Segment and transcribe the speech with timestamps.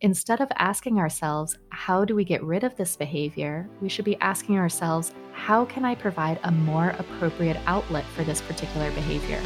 [0.00, 4.16] Instead of asking ourselves, how do we get rid of this behavior, we should be
[4.20, 9.42] asking ourselves, how can I provide a more appropriate outlet for this particular behavior?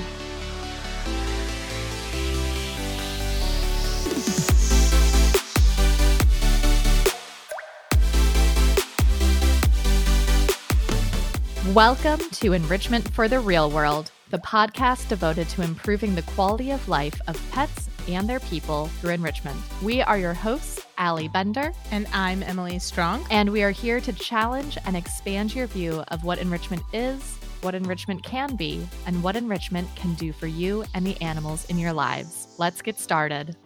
[11.73, 16.87] Welcome to Enrichment for the Real World, the podcast devoted to improving the quality of
[16.91, 19.57] life of pets and their people through enrichment.
[19.83, 21.73] We are your hosts, Allie Bender.
[21.91, 23.27] And I'm Emily Strong.
[23.31, 27.75] And we are here to challenge and expand your view of what enrichment is, what
[27.75, 31.93] enrichment can be, and what enrichment can do for you and the animals in your
[31.93, 32.49] lives.
[32.59, 33.57] Let's get started.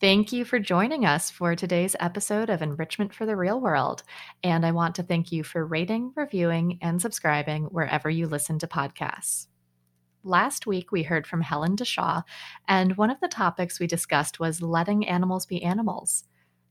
[0.00, 4.04] Thank you for joining us for today's episode of Enrichment for the Real World.
[4.44, 8.68] And I want to thank you for rating, reviewing, and subscribing wherever you listen to
[8.68, 9.48] podcasts.
[10.24, 12.22] Last week, we heard from Helen Dishaw,
[12.66, 16.24] and one of the topics we discussed was letting animals be animals.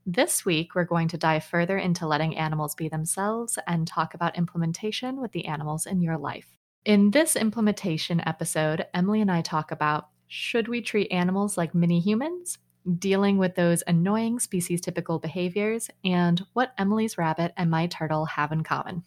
[0.05, 4.37] This week, we're going to dive further into letting animals be themselves and talk about
[4.37, 6.57] implementation with the animals in your life.
[6.85, 11.99] In this implementation episode, Emily and I talk about should we treat animals like mini
[11.99, 12.57] humans
[12.97, 18.51] dealing with those annoying species typical behaviors, and what Emily's rabbit and my turtle have
[18.51, 19.03] in common.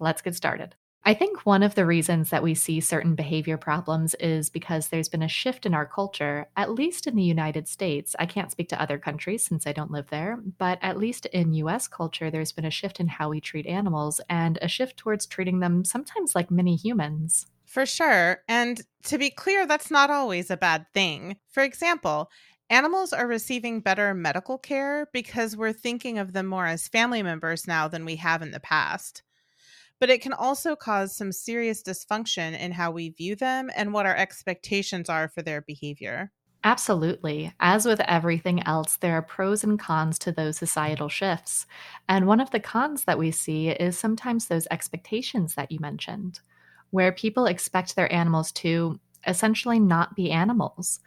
[0.00, 0.74] Let's get started.
[1.08, 5.08] I think one of the reasons that we see certain behavior problems is because there's
[5.08, 8.14] been a shift in our culture, at least in the United States.
[8.18, 11.54] I can't speak to other countries since I don't live there, but at least in
[11.54, 15.24] US culture, there's been a shift in how we treat animals and a shift towards
[15.24, 17.46] treating them sometimes like mini humans.
[17.64, 18.42] For sure.
[18.46, 21.38] And to be clear, that's not always a bad thing.
[21.48, 22.30] For example,
[22.70, 27.66] Animals are receiving better medical care because we're thinking of them more as family members
[27.66, 29.22] now than we have in the past.
[30.00, 34.06] But it can also cause some serious dysfunction in how we view them and what
[34.06, 36.32] our expectations are for their behavior.
[36.64, 37.54] Absolutely.
[37.60, 41.66] As with everything else, there are pros and cons to those societal shifts.
[42.08, 46.40] And one of the cons that we see is sometimes those expectations that you mentioned,
[46.90, 51.00] where people expect their animals to essentially not be animals.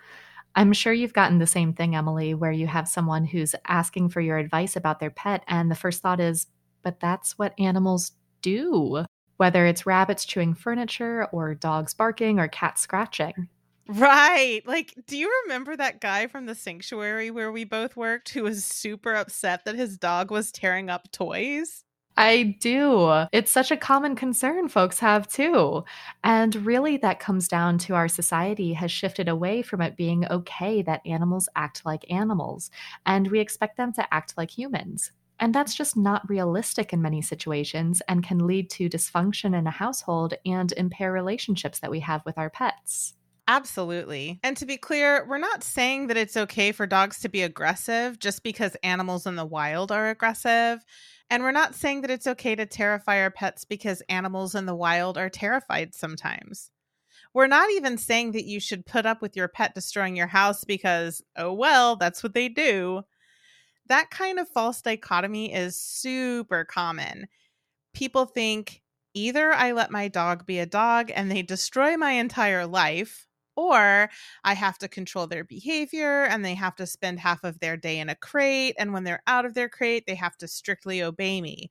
[0.55, 4.21] I'm sure you've gotten the same thing, Emily, where you have someone who's asking for
[4.21, 6.47] your advice about their pet, and the first thought is,
[6.83, 9.05] but that's what animals do,
[9.37, 13.49] whether it's rabbits chewing furniture or dogs barking or cats scratching.
[13.87, 14.61] Right.
[14.65, 18.63] Like, do you remember that guy from the sanctuary where we both worked who was
[18.63, 21.83] super upset that his dog was tearing up toys?
[22.17, 23.25] I do.
[23.31, 25.83] It's such a common concern folks have too.
[26.23, 30.81] And really, that comes down to our society has shifted away from it being okay
[30.83, 32.69] that animals act like animals,
[33.05, 35.11] and we expect them to act like humans.
[35.41, 39.71] And that's just not realistic in many situations and can lead to dysfunction in a
[39.71, 43.15] household and impair relationships that we have with our pets.
[43.47, 44.39] Absolutely.
[44.43, 48.19] And to be clear, we're not saying that it's okay for dogs to be aggressive
[48.19, 50.85] just because animals in the wild are aggressive.
[51.31, 54.75] And we're not saying that it's okay to terrify our pets because animals in the
[54.75, 56.69] wild are terrified sometimes.
[57.33, 60.63] We're not even saying that you should put up with your pet destroying your house
[60.65, 63.03] because, oh, well, that's what they do.
[63.91, 67.27] That kind of false dichotomy is super common.
[67.93, 68.81] People think
[69.13, 74.09] either I let my dog be a dog and they destroy my entire life, or
[74.45, 77.99] I have to control their behavior and they have to spend half of their day
[77.99, 78.75] in a crate.
[78.79, 81.69] And when they're out of their crate, they have to strictly obey me.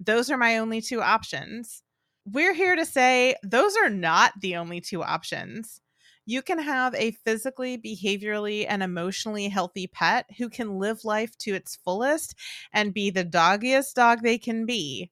[0.00, 1.84] Those are my only two options.
[2.26, 5.80] We're here to say those are not the only two options.
[6.26, 11.54] You can have a physically, behaviorally, and emotionally healthy pet who can live life to
[11.54, 12.34] its fullest
[12.72, 15.10] and be the doggiest dog they can be,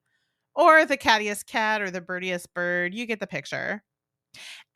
[0.54, 2.94] or the cattiest cat or the birdiest bird.
[2.94, 3.82] You get the picture.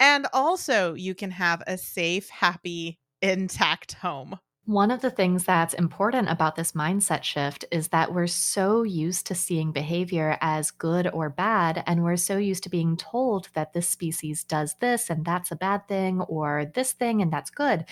[0.01, 4.39] And also, you can have a safe, happy, intact home.
[4.65, 9.27] One of the things that's important about this mindset shift is that we're so used
[9.27, 13.73] to seeing behavior as good or bad, and we're so used to being told that
[13.73, 17.85] this species does this and that's a bad thing, or this thing and that's good.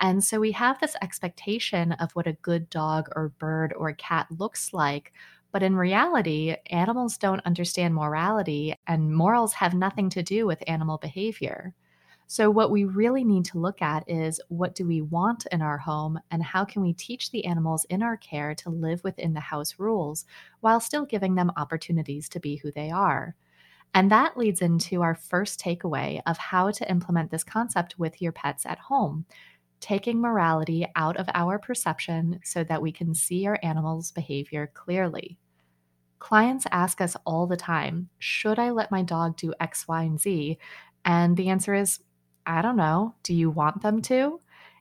[0.00, 4.28] And so we have this expectation of what a good dog or bird or cat
[4.30, 5.12] looks like
[5.52, 10.96] but in reality, animals don't understand morality, and morals have nothing to do with animal
[10.96, 11.74] behavior.
[12.32, 15.76] So, what we really need to look at is what do we want in our
[15.76, 19.40] home, and how can we teach the animals in our care to live within the
[19.40, 20.24] house rules
[20.60, 23.36] while still giving them opportunities to be who they are.
[23.92, 28.32] And that leads into our first takeaway of how to implement this concept with your
[28.32, 29.26] pets at home,
[29.80, 35.36] taking morality out of our perception so that we can see our animals' behavior clearly.
[36.18, 40.18] Clients ask us all the time, should I let my dog do X, Y, and
[40.18, 40.56] Z?
[41.04, 42.00] And the answer is,
[42.46, 43.14] I don't know.
[43.22, 44.40] Do you want them to?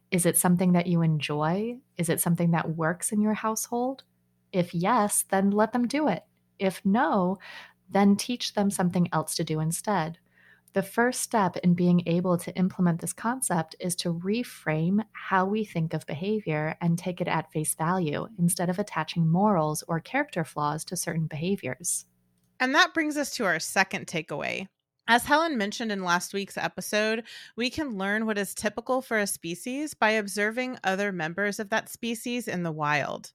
[0.10, 1.78] Is it something that you enjoy?
[1.98, 4.04] Is it something that works in your household?
[4.52, 6.24] If yes, then let them do it.
[6.60, 7.40] If no,
[7.90, 10.18] then teach them something else to do instead.
[10.74, 15.66] The first step in being able to implement this concept is to reframe how we
[15.66, 20.46] think of behavior and take it at face value instead of attaching morals or character
[20.46, 22.06] flaws to certain behaviors.
[22.58, 24.68] And that brings us to our second takeaway.
[25.12, 27.24] As Helen mentioned in last week's episode,
[27.58, 31.90] we can learn what is typical for a species by observing other members of that
[31.90, 33.34] species in the wild.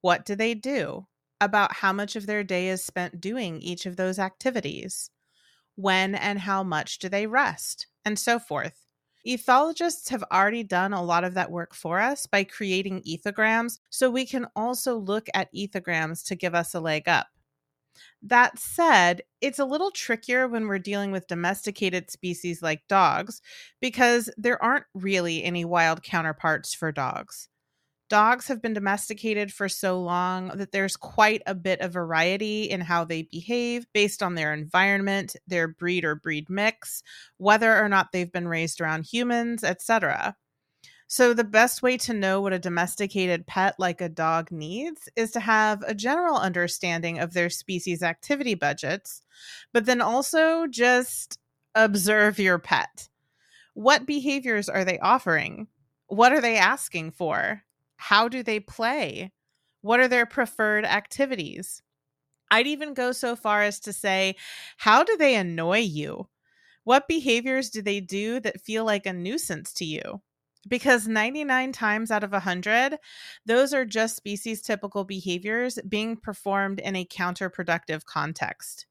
[0.00, 1.08] What do they do?
[1.40, 5.10] About how much of their day is spent doing each of those activities?
[5.74, 8.86] when and how much do they rest, and so forth.
[9.26, 14.08] Ethologists have already done a lot of that work for us by creating ethograms, so
[14.08, 17.26] we can also look at ethograms to give us a leg up.
[18.22, 23.40] That said, it's a little trickier when we're dealing with domesticated species like dogs
[23.80, 27.48] because there aren't really any wild counterparts for dogs
[28.08, 32.80] dogs have been domesticated for so long that there's quite a bit of variety in
[32.80, 37.02] how they behave based on their environment, their breed or breed mix,
[37.36, 40.34] whether or not they've been raised around humans, etc.
[41.10, 45.30] So, the best way to know what a domesticated pet like a dog needs is
[45.32, 49.22] to have a general understanding of their species activity budgets,
[49.72, 51.38] but then also just
[51.74, 53.08] observe your pet.
[53.74, 55.68] What behaviors are they offering?
[56.08, 57.62] What are they asking for?
[57.96, 59.32] How do they play?
[59.80, 61.82] What are their preferred activities?
[62.50, 64.36] I'd even go so far as to say,
[64.76, 66.28] how do they annoy you?
[66.84, 70.20] What behaviors do they do that feel like a nuisance to you?
[70.68, 72.98] Because 99 times out of 100,
[73.46, 78.87] those are just species typical behaviors being performed in a counterproductive context.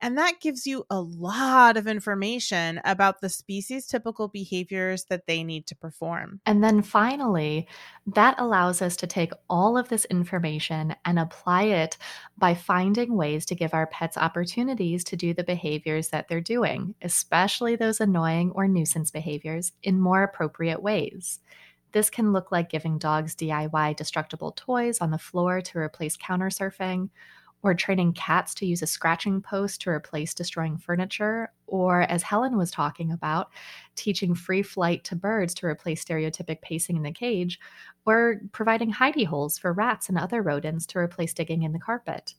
[0.00, 5.44] And that gives you a lot of information about the species typical behaviors that they
[5.44, 6.40] need to perform.
[6.46, 7.68] And then finally,
[8.06, 11.96] that allows us to take all of this information and apply it
[12.36, 16.94] by finding ways to give our pets opportunities to do the behaviors that they're doing,
[17.02, 21.40] especially those annoying or nuisance behaviors, in more appropriate ways.
[21.92, 26.48] This can look like giving dogs DIY destructible toys on the floor to replace counter
[26.48, 27.10] surfing,
[27.64, 32.58] or training cats to use a scratching post to replace destroying furniture, or as Helen
[32.58, 33.48] was talking about,
[33.96, 37.58] teaching free flight to birds to replace stereotypic pacing in the cage,
[38.04, 42.34] or providing hidey holes for rats and other rodents to replace digging in the carpet.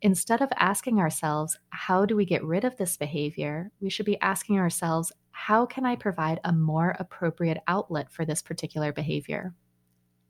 [0.00, 4.20] Instead of asking ourselves, how do we get rid of this behavior, we should be
[4.22, 9.54] asking ourselves, how can I provide a more appropriate outlet for this particular behavior?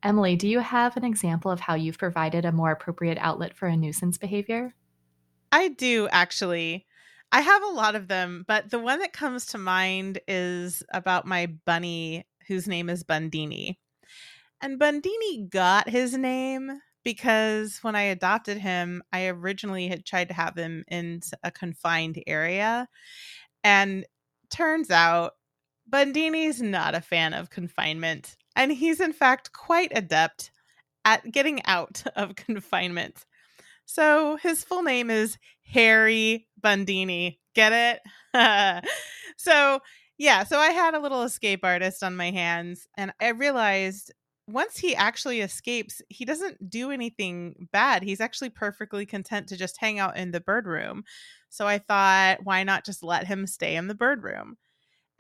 [0.02, 3.69] Emily, do you have an example of how you've provided a more appropriate outlet for
[3.69, 4.75] a nuisance behavior?
[5.52, 6.87] I do actually.
[7.31, 11.26] I have a lot of them, but the one that comes to mind is about
[11.26, 13.76] my bunny whose name is Bundini.
[14.60, 20.34] And Bundini got his name because when I adopted him, I originally had tried to
[20.34, 22.88] have him in a confined area.
[23.64, 24.05] And
[24.50, 25.32] turns out
[25.90, 30.50] Bundini's not a fan of confinement and he's in fact quite adept
[31.04, 33.25] at getting out of confinement.
[33.84, 37.38] So his full name is Harry Bundini.
[37.54, 38.00] Get
[38.34, 38.84] it?
[39.37, 39.81] so,
[40.16, 44.12] yeah, so I had a little escape artist on my hands, and I realized
[44.49, 48.02] once he actually escapes, he doesn't do anything bad.
[48.02, 51.05] He's actually perfectly content to just hang out in the bird room.
[51.48, 54.56] So I thought, why not just let him stay in the bird room?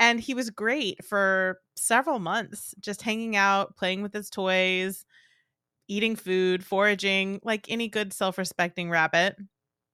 [0.02, 5.04] And he was great for several months, just hanging out, playing with his toys,
[5.88, 9.36] eating food, foraging, like any good self respecting rabbit.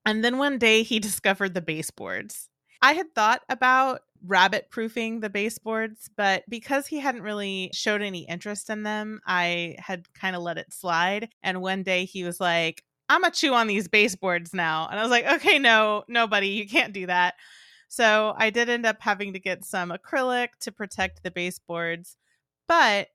[0.06, 2.48] And then one day he discovered the baseboards.
[2.80, 8.20] I had thought about rabbit proofing the baseboards, but because he hadn't really showed any
[8.20, 11.28] interest in them, I had kind of let it slide.
[11.42, 14.88] And one day he was like, I'm gonna chew on these baseboards now.
[14.90, 17.34] And I was like, okay, no, nobody, you can't do that.
[17.88, 22.16] So I did end up having to get some acrylic to protect the baseboards,
[22.66, 23.08] but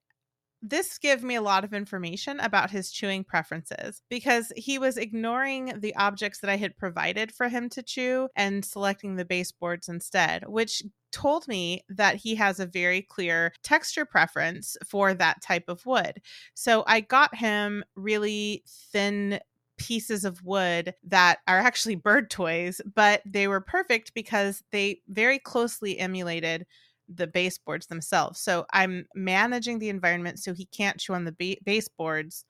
[0.65, 5.73] this gave me a lot of information about his chewing preferences because he was ignoring
[5.79, 10.47] the objects that I had provided for him to chew and selecting the baseboards instead,
[10.47, 15.85] which told me that he has a very clear texture preference for that type of
[15.85, 16.21] wood.
[16.53, 19.39] So I got him really thin
[19.77, 25.39] pieces of wood that are actually bird toys, but they were perfect because they very
[25.39, 26.65] closely emulated
[27.13, 28.39] the baseboards themselves.
[28.39, 32.45] So I'm managing the environment so he can't chew on the ba- baseboards.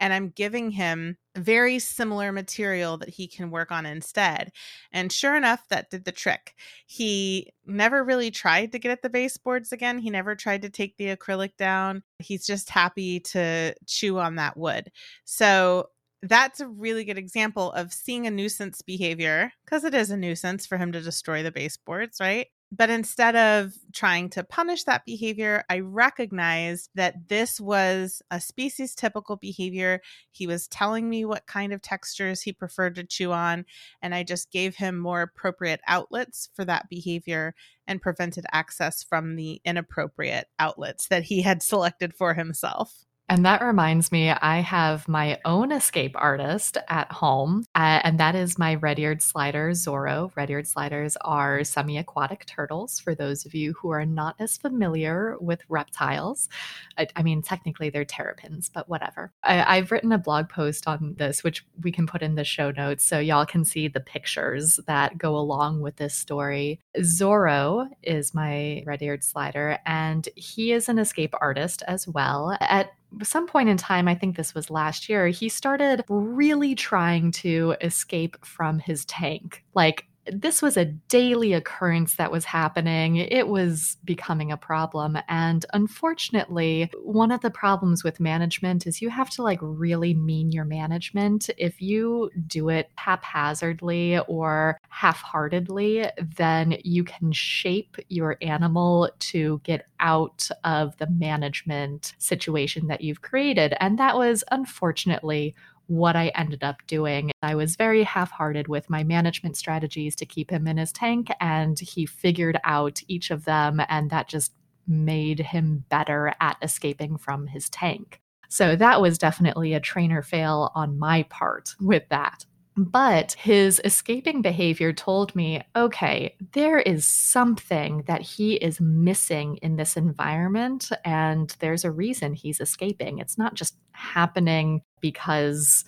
[0.00, 4.50] and I'm giving him very similar material that he can work on instead.
[4.92, 6.54] And sure enough, that did the trick.
[6.86, 9.98] He never really tried to get at the baseboards again.
[9.98, 12.02] He never tried to take the acrylic down.
[12.18, 14.90] He's just happy to chew on that wood.
[15.24, 15.88] So
[16.28, 20.66] that's a really good example of seeing a nuisance behavior because it is a nuisance
[20.66, 22.46] for him to destroy the baseboards, right?
[22.76, 28.96] But instead of trying to punish that behavior, I recognized that this was a species
[28.96, 30.00] typical behavior.
[30.32, 33.64] He was telling me what kind of textures he preferred to chew on,
[34.02, 37.54] and I just gave him more appropriate outlets for that behavior
[37.86, 43.03] and prevented access from the inappropriate outlets that he had selected for himself.
[43.30, 48.34] And that reminds me, I have my own escape artist at home, uh, and that
[48.34, 50.30] is my red eared slider, Zorro.
[50.36, 54.58] Red eared sliders are semi aquatic turtles, for those of you who are not as
[54.58, 56.50] familiar with reptiles.
[56.98, 59.32] I, I mean, technically they're terrapins, but whatever.
[59.42, 62.72] I, I've written a blog post on this, which we can put in the show
[62.72, 66.78] notes so y'all can see the pictures that go along with this story.
[66.98, 72.54] Zorro is my red eared slider, and he is an escape artist as well.
[72.60, 77.30] At some point in time, I think this was last year, he started really trying
[77.32, 79.64] to escape from his tank.
[79.74, 83.16] Like, this was a daily occurrence that was happening.
[83.16, 85.18] It was becoming a problem.
[85.28, 90.50] And unfortunately, one of the problems with management is you have to like really mean
[90.52, 91.50] your management.
[91.58, 99.60] If you do it haphazardly or half heartedly, then you can shape your animal to
[99.64, 103.74] get out of the management situation that you've created.
[103.80, 105.54] And that was unfortunately
[105.86, 107.30] what I ended up doing.
[107.42, 111.28] I was very half hearted with my management strategies to keep him in his tank,
[111.40, 114.52] and he figured out each of them, and that just
[114.86, 118.20] made him better at escaping from his tank.
[118.48, 122.44] So that was definitely a trainer fail on my part with that.
[122.76, 129.76] But his escaping behavior told me okay, there is something that he is missing in
[129.76, 133.18] this environment, and there's a reason he's escaping.
[133.18, 135.84] It's not just happening because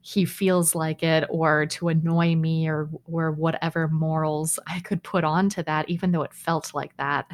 [0.00, 5.24] he feels like it or to annoy me or or whatever morals I could put
[5.24, 7.26] onto that even though it felt like that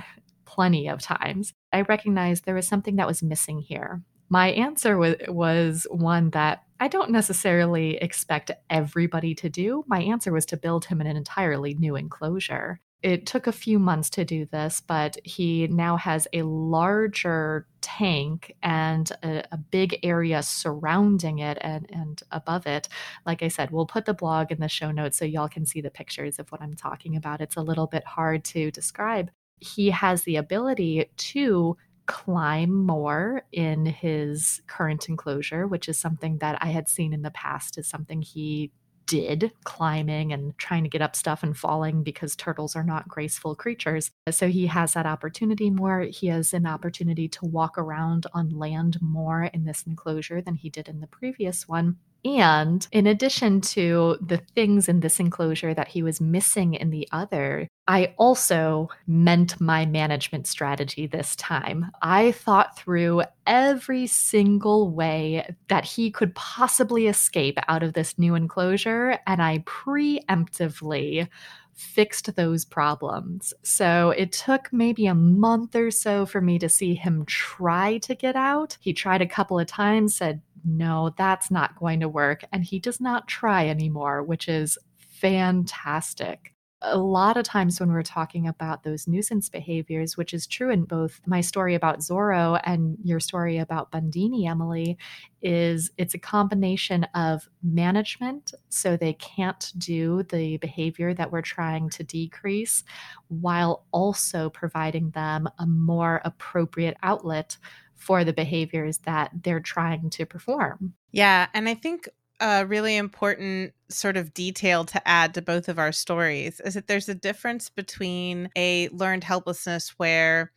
[0.45, 1.53] plenty of times.
[1.73, 4.03] I recognized there was something that was missing here.
[4.29, 9.85] My answer was, was one that I don't necessarily expect everybody to do.
[9.87, 12.81] My answer was to build him an entirely new enclosure.
[13.02, 18.57] It took a few months to do this, but he now has a larger tank
[18.62, 22.88] and a, a, big area surrounding it and, and above it.
[23.26, 25.83] Like I said, we'll put the blog in the show notes so y'all can see
[25.83, 27.43] the pictures of what I'm talking about.
[27.43, 29.31] It's a little bit hard to describe.
[29.61, 31.76] He has the ability to
[32.07, 37.31] climb more in his current enclosure, which is something that I had seen in the
[37.31, 38.73] past is something he
[39.07, 43.55] did climbing and trying to get up stuff and falling because turtles are not graceful
[43.55, 44.11] creatures.
[44.31, 46.01] So he has that opportunity more.
[46.01, 50.71] He has an opportunity to walk around on land more in this enclosure than he
[50.71, 51.97] did in the previous one.
[52.25, 57.07] And in addition to the things in this enclosure that he was missing in the
[57.12, 61.90] other, I also meant my management strategy this time.
[62.00, 68.35] I thought through every single way that he could possibly escape out of this new
[68.35, 71.28] enclosure, and I preemptively
[71.75, 73.52] fixed those problems.
[73.64, 78.14] So it took maybe a month or so for me to see him try to
[78.14, 78.78] get out.
[78.81, 82.44] He tried a couple of times, said, no, that's not going to work.
[82.52, 86.54] And he does not try anymore, which is fantastic
[86.85, 90.85] a lot of times when we're talking about those nuisance behaviors, which is true in
[90.85, 94.99] both my story about Zorro and your story about Bundini, Emily,
[95.43, 101.88] is it's a combination of management, so they can't do the behavior that we're trying
[101.91, 102.85] to decrease,
[103.29, 107.57] while also providing them a more appropriate outlet
[107.95, 110.95] for the behaviors that they're trying to perform.
[111.12, 111.47] Yeah.
[111.55, 112.09] And I think
[112.41, 116.87] a really important sort of detail to add to both of our stories is that
[116.87, 120.53] there's a difference between a learned helplessness where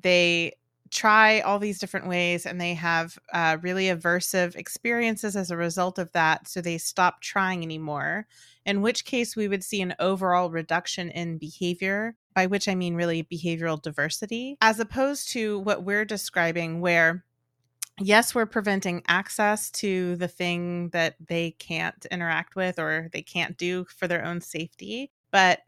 [0.00, 0.52] they
[0.90, 5.98] try all these different ways and they have uh, really aversive experiences as a result
[5.98, 6.46] of that.
[6.46, 8.26] So they stop trying anymore,
[8.66, 12.94] in which case we would see an overall reduction in behavior, by which I mean
[12.94, 17.24] really behavioral diversity, as opposed to what we're describing, where
[18.00, 23.56] yes, we're preventing access to the thing that they can't interact with or they can't
[23.56, 25.60] do for their own safety, but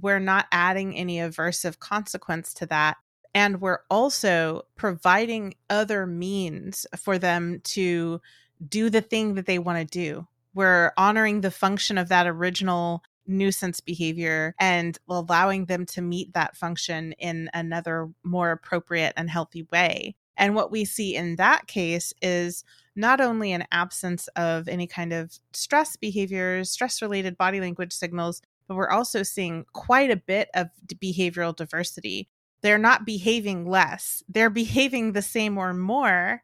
[0.00, 2.96] we're not adding any aversive consequence to that.
[3.34, 8.20] And we're also providing other means for them to
[8.68, 10.26] do the thing that they want to do.
[10.54, 16.56] We're honoring the function of that original nuisance behavior and allowing them to meet that
[16.56, 20.14] function in another more appropriate and healthy way.
[20.36, 25.12] And what we see in that case is not only an absence of any kind
[25.12, 30.48] of stress behaviors, stress related body language signals, but we're also seeing quite a bit
[30.54, 32.28] of behavioral diversity.
[32.62, 36.42] They're not behaving less, they're behaving the same or more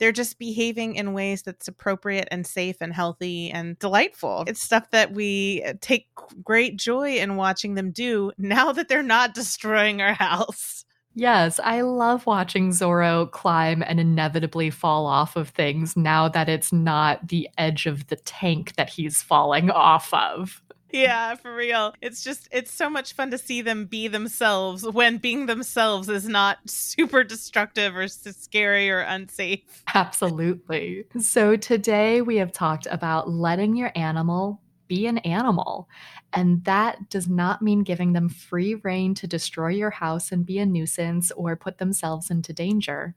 [0.00, 4.44] they're just behaving in ways that's appropriate and safe and healthy and delightful.
[4.46, 6.08] It's stuff that we uh, take
[6.42, 10.84] great joy in watching them do now that they're not destroying our house.
[11.14, 16.72] Yes, I love watching Zorro climb and inevitably fall off of things now that it's
[16.72, 20.62] not the edge of the tank that he's falling off of
[20.92, 21.94] yeah, for real.
[22.00, 26.28] It's just it's so much fun to see them be themselves when being themselves is
[26.28, 29.84] not super destructive or scary or unsafe.
[29.94, 31.04] Absolutely.
[31.20, 34.60] So today we have talked about letting your animal
[34.90, 35.88] be an animal.
[36.32, 40.58] And that does not mean giving them free reign to destroy your house and be
[40.58, 43.14] a nuisance or put themselves into danger.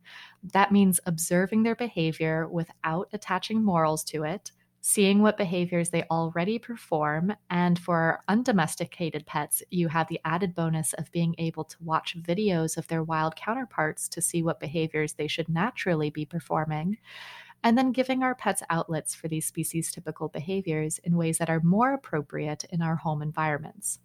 [0.54, 4.52] That means observing their behavior without attaching morals to it
[4.86, 7.34] seeing what behaviors they already perform.
[7.50, 12.76] And for undomesticated pets, you have the added bonus of being able to watch videos
[12.76, 16.98] of their wild counterparts to see what behaviors they should naturally be performing.
[17.64, 21.62] And then giving our pets outlets for these species typical behaviors in ways that are
[21.62, 24.00] more appropriate in our home environments.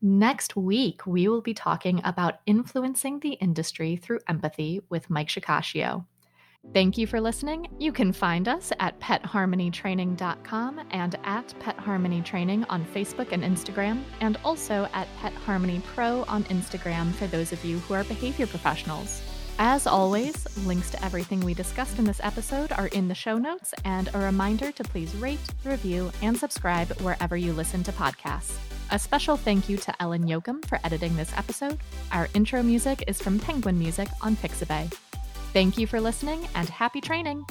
[0.00, 6.06] Next week, we will be talking about influencing the industry through empathy with Mike Shikashio.
[6.72, 7.68] Thank you for listening.
[7.78, 14.02] You can find us at petharmonytraining.com and at Pet Harmony Training on Facebook and Instagram,
[14.20, 18.46] and also at Pet Harmony Pro on Instagram for those of you who are behavior
[18.46, 19.22] professionals.
[19.64, 23.72] As always, links to everything we discussed in this episode are in the show notes,
[23.84, 28.56] and a reminder to please rate, review, and subscribe wherever you listen to podcasts.
[28.90, 31.78] A special thank you to Ellen Yoakum for editing this episode.
[32.10, 34.92] Our intro music is from Penguin Music on Pixabay.
[35.52, 37.46] Thank you for listening and happy training!